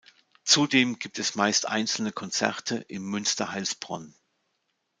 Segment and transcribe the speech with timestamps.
[0.43, 4.15] Zudem gibt es meist einzelne Konzerte im Münster Heilsbronn.